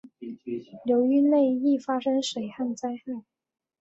[0.83, 3.21] 流域内易发生水旱灾害。